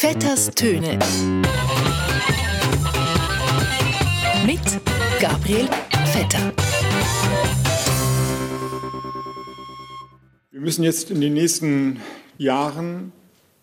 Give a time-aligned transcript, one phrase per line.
[0.00, 0.96] Vetters Töne.
[4.46, 4.60] Mit
[5.18, 5.68] Gabriel
[6.12, 6.52] Vetter.
[10.52, 12.00] Wir müssen jetzt in den nächsten
[12.36, 13.10] Jahren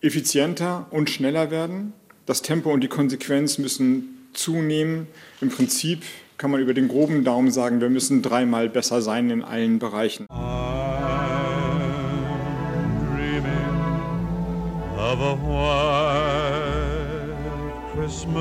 [0.02, 1.94] effizienter und schneller werden.
[2.26, 5.06] Das Tempo und die Konsequenz müssen zunehmen.
[5.40, 6.02] Im Prinzip
[6.36, 10.26] kann man über den groben Daumen sagen, wir müssen dreimal besser sein in allen Bereichen.
[15.06, 15.95] of a white
[18.06, 18.38] Christmas,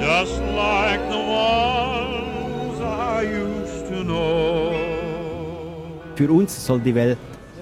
[0.00, 4.72] just like the ones I used to know.
[6.16, 7.18] Für uns soll die Welt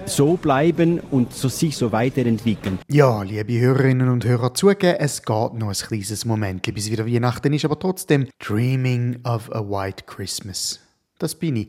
[0.07, 2.79] so bleiben und so sich so weiterentwickeln.
[2.87, 7.53] Ja, liebe Hörerinnen und Hörer, zugeben, es geht noch ein kleines Moment, bis wieder Weihnachten
[7.53, 10.79] ist, aber trotzdem Dreaming of a White Christmas.
[11.19, 11.67] Das bin ich.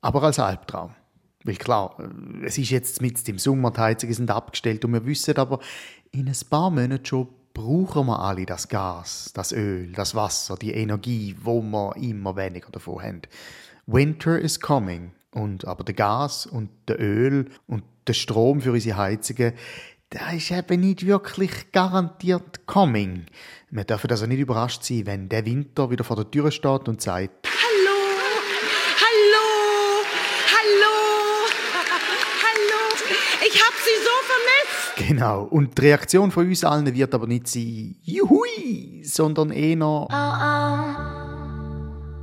[0.00, 0.90] Aber als Albtraum.
[1.46, 1.96] Weil klar,
[2.44, 5.60] es ist jetzt mit im Sommer, die Heizungen sind abgestellt und wir wissen aber,
[6.10, 10.72] in ein paar Monaten schon brauchen wir alle das Gas, das Öl, das Wasser, die
[10.72, 13.22] Energie, wo wir immer weniger davon haben.
[13.86, 18.96] Winter is coming und aber der Gas und der Öl und der Strom für unsere
[18.96, 19.52] Heizungen,
[20.12, 23.26] der ist eben nicht wirklich garantiert coming.
[23.70, 27.00] Wir dürfen also nicht überrascht sein, wenn der Winter wieder vor der Tür steht und
[27.00, 27.46] sagt,
[33.48, 35.08] Ich hab sie so vermisst.
[35.08, 35.44] Genau.
[35.44, 41.16] Und die Reaktion von uns allen wird aber nicht sein Juhui, sondern eher oh, oh.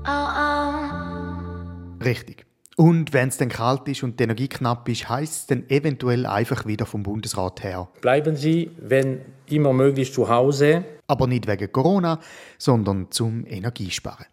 [0.05, 2.45] Oh, Richtig.
[2.75, 6.25] Und wenn es dann kalt ist und die Energie knapp ist, heißt es dann eventuell
[6.25, 7.87] einfach wieder vom Bundesrat her.
[8.01, 10.83] Bleiben Sie, wenn immer möglich, zu Hause.
[11.07, 12.19] Aber nicht wegen Corona,
[12.57, 14.25] sondern zum Energiesparen.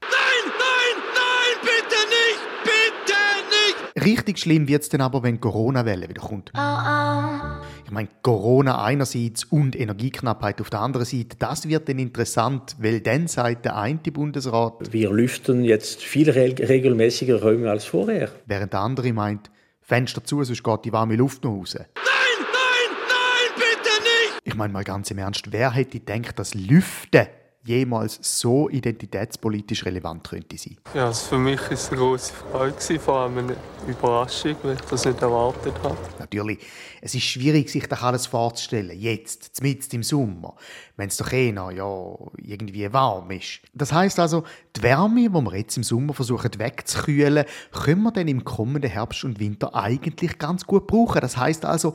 [4.04, 6.50] Richtig schlimm wird es dann aber, wenn die Corona-Welle wieder kommt.
[6.54, 7.64] Oh, oh.
[7.84, 13.00] Ich meine, Corona einerseits und Energieknappheit auf der anderen Seite, das wird dann interessant, weil
[13.00, 18.30] dann sagt der eine Bundesrat, wir lüften jetzt viel regelmäßiger Räume als vorher.
[18.46, 19.50] Während der andere meint,
[19.82, 21.74] Fenster zu, sonst geht die warme Luft noch raus.
[21.74, 24.40] Nein, nein, nein, bitte nicht!
[24.44, 27.26] Ich meine mal ganz im Ernst, wer hätte gedacht, dass Lüften
[27.62, 30.78] jemals so identitätspolitisch relevant könnte sein.
[30.94, 33.56] Ja, also für mich war es eine große Freude, vor allem eine
[33.86, 35.98] Überraschung, weil ich das nicht erwartet habe.
[36.18, 36.58] Natürlich,
[37.02, 40.56] es ist schwierig, sich das alles vorzustellen, jetzt, mitten im Sommer,
[40.96, 43.60] wenn es doch eh noch, ja, irgendwie warm ist.
[43.74, 44.44] Das heißt also,
[44.76, 49.24] die Wärme, die wir jetzt im Sommer versuchen wegzukühlen, können wir dann im kommenden Herbst
[49.24, 51.20] und Winter eigentlich ganz gut brauchen.
[51.20, 51.94] Das heißt also,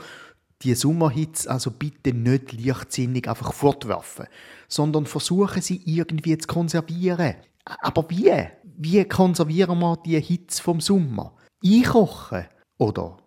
[0.61, 4.27] die Sommerhitze also bitte nicht leichtsinnig einfach fortwerfen,
[4.67, 7.35] sondern versuchen sie irgendwie zu konservieren.
[7.65, 8.31] Aber wie?
[8.77, 11.33] Wie konservieren wir die Hitze vom Sommer?
[11.63, 12.45] Einkochen
[12.77, 13.17] oder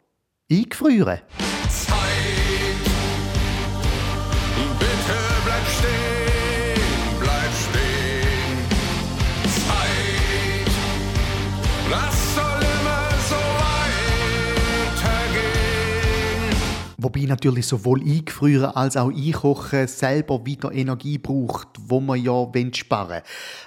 [0.51, 1.21] eingefrieren?
[17.01, 23.09] Wobei natürlich sowohl eingefrieren als auch einkochen selber wieder Energie braucht, wo man ja sparen
[23.11, 23.23] will.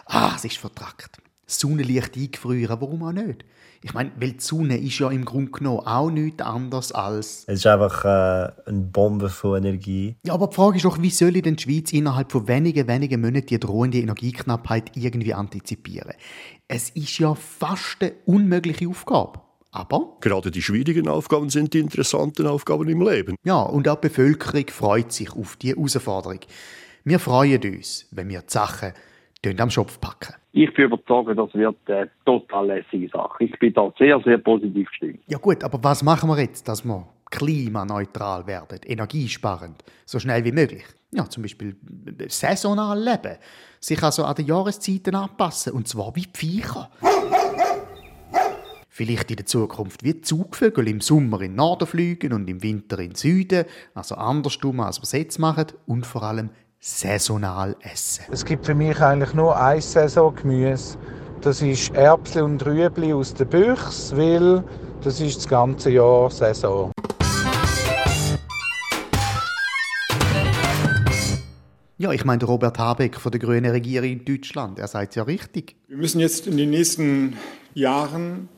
[0.06, 1.18] Ah, es ist vertrackt.
[1.48, 3.46] Sonnenlicht eingefrieren, warum auch nicht?
[3.84, 7.46] Ich meine, weil die Sonne ist ja im Grunde genommen auch nichts anderes als...
[7.48, 10.18] Es ist einfach äh, eine Bombe von Energie.
[10.24, 12.88] Ja, aber die Frage ist doch, wie soll ich denn die Schweiz innerhalb von wenigen,
[12.88, 16.14] wenigen Monaten die drohende Energieknappheit irgendwie antizipieren?
[16.68, 19.40] Es ist ja fast eine unmögliche Aufgabe.
[19.72, 20.18] Aber?
[20.20, 23.36] Gerade die schwierigen Aufgaben sind die interessanten Aufgaben im Leben.
[23.44, 26.40] Ja, und auch die Bevölkerung freut sich auf diese Herausforderung.
[27.06, 28.92] Wir freuen uns, wenn wir die Sachen
[29.58, 30.36] am Schopf packen.
[30.52, 33.46] Ich bin überzeugt, das wird eine total lässige Sache.
[33.46, 35.20] Ich bin da sehr, sehr positiv gestimmt.
[35.28, 40.52] Ja gut, aber was machen wir jetzt, dass wir klimaneutral werden, energiesparend, so schnell wie
[40.52, 40.84] möglich?
[41.12, 41.76] Ja, zum Beispiel
[42.28, 43.38] saisonal leben,
[43.80, 46.92] sich also an die Jahreszeiten anpassen, und zwar wie Viecher.
[48.94, 53.00] Vielleicht in der Zukunft wie Zugvögel im Sommer in den Norden fliegen und im Winter
[53.00, 58.26] in den Süden, also andersrum als wir es jetzt machen und vor allem saisonal essen.
[58.30, 60.98] Es gibt für mich eigentlich nur ein Saisongemüse.
[61.40, 64.62] Das ist Erbsen und Rüebli aus der Büchse, weil
[65.02, 66.92] das ist das ganze Jahr Saison.
[71.98, 74.80] Ja, ich meine Robert Habeck von der grünen Regierung in Deutschland.
[74.80, 75.78] Er sagt es ja richtig.
[75.88, 77.38] Wir müssen jetzt in den nächsten
[77.74, 78.50] Jahren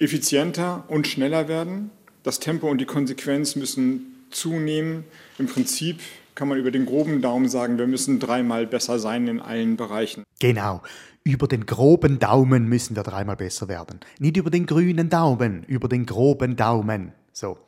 [0.00, 1.90] effizienter und schneller werden.
[2.22, 5.04] Das Tempo und die Konsequenz müssen zunehmen.
[5.38, 6.00] Im Prinzip
[6.34, 10.24] kann man über den groben Daumen sagen, wir müssen dreimal besser sein in allen Bereichen.
[10.40, 10.82] Genau.
[11.22, 14.00] Über den groben Daumen müssen wir dreimal besser werden.
[14.18, 17.12] Nicht über den grünen Daumen, über den groben Daumen.
[17.32, 17.58] So.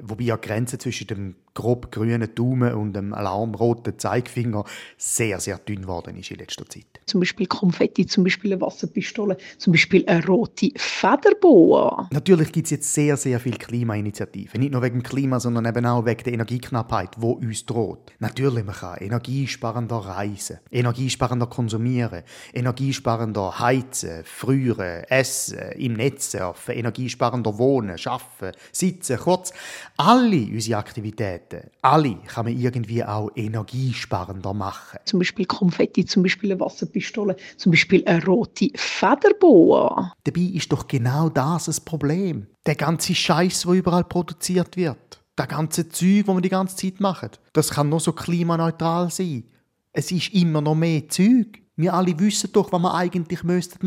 [0.00, 4.64] Wobei ja Grenze zwischen dem grob grünen Daumen und dem alarmroten Zeigefinger
[4.96, 6.86] sehr, sehr dünn geworden ist in letzter Zeit.
[7.06, 12.08] Zum Beispiel Konfetti, zum Beispiel eine Wasserpistole, zum Beispiel eine rote Federboa.
[12.12, 14.60] Natürlich gibt es jetzt sehr, sehr viele Klimainitiativen.
[14.60, 18.12] Nicht nur wegen dem Klima, sondern eben auch wegen der Energieknappheit, wo uns droht.
[18.18, 22.22] Natürlich, man kann energiesparender reisen, energiesparender konsumieren,
[22.52, 29.52] energiesparender heizen, frieren, essen, im Netz surfen, energiesparender wohnen, arbeiten, sitzen, kurz.
[29.96, 31.37] Alle unsere Aktivitäten,
[31.82, 34.98] alle kann man irgendwie auch energiesparender machen.
[35.04, 40.12] Zum Beispiel Konfetti, zum Beispiel eine Wasserpistole, zum Beispiel eine rote Federboa.
[40.24, 42.46] Dabei ist doch genau das das Problem.
[42.66, 45.22] Der ganze Scheiß, wo überall produziert wird.
[45.38, 47.30] Der ganze Zeug, wo wir die ganze Zeit machen.
[47.52, 49.44] Das kann nur so klimaneutral sein.
[49.92, 51.62] Es ist immer noch mehr Zeug.
[51.76, 53.86] Wir alle wissen doch, was wir eigentlich machen müssten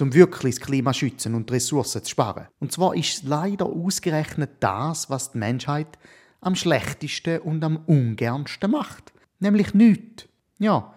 [0.00, 2.46] um wirklich das Klima zu schützen und Ressourcen zu sparen.
[2.60, 5.98] Und zwar ist es leider ausgerechnet das, was die Menschheit
[6.40, 9.12] am schlechtesten und am ungernsten macht.
[9.40, 10.26] Nämlich nichts.
[10.58, 10.92] Ja,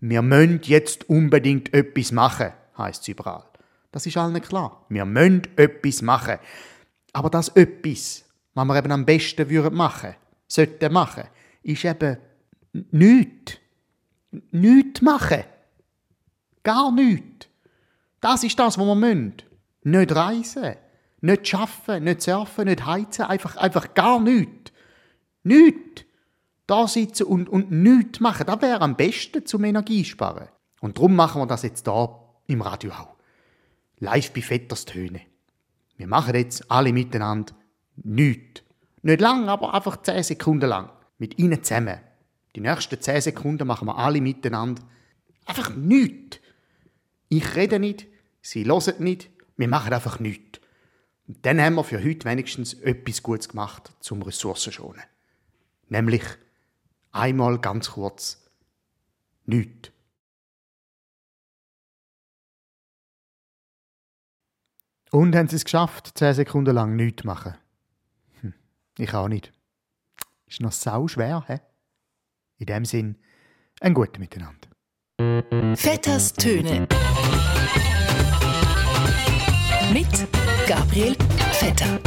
[0.00, 3.44] wir müssen jetzt unbedingt etwas machen, heisst es überall.
[3.92, 4.84] Das ist allen klar.
[4.88, 6.38] Wir müssen etwas machen.
[7.12, 8.24] Aber das etwas,
[8.54, 10.14] was wir eben am besten würden machen,
[10.48, 11.24] sollten machen,
[11.62, 12.18] ist eben
[12.90, 13.58] nichts.
[14.50, 15.44] Nichts machen.
[16.64, 17.46] Gar nichts.
[18.20, 19.34] Das ist das, was wir müssen.
[19.84, 20.76] Nicht reisen,
[21.20, 24.72] nicht arbeiten, nicht surfen, nicht heizen, einfach, einfach gar nichts.
[25.44, 26.04] Nichts.
[26.66, 30.48] Da sitzen und, und nichts machen, das wäre am besten zum Energiesparen.
[30.80, 33.14] Und darum machen wir das jetzt hier im Radio auch.
[33.98, 35.20] Live bei Vetters Töne.
[35.96, 37.54] Wir machen jetzt alle miteinander
[37.96, 38.62] nichts.
[39.02, 40.90] Nicht lang, aber einfach 10 Sekunden lang.
[41.18, 42.00] Mit Ihnen zusammen.
[42.56, 44.82] Die nächsten 10 Sekunden machen wir alle miteinander
[45.46, 46.40] einfach nichts.
[47.28, 48.06] Ich rede nicht,
[48.40, 50.60] Sie hören nicht, wir machen einfach nichts.
[51.26, 55.02] Und dann haben wir für heute wenigstens etwas Gutes gemacht zum Ressourcenschonen.
[55.94, 56.24] Nämlich
[57.12, 58.44] einmal ganz kurz
[59.44, 59.92] nichts.
[65.12, 67.54] Und haben sie es geschafft, 10 Sekunden lang nichts zu machen?
[68.40, 68.54] Hm,
[68.98, 69.52] ich auch nicht.
[70.46, 71.60] Ist noch sau schwer, hä?
[72.58, 73.16] In dem Sinn,
[73.80, 74.68] ein gutes Miteinander.
[75.76, 76.88] Vetters Töne.
[79.92, 80.26] Mit
[80.66, 81.14] Gabriel
[81.52, 82.00] Vetter.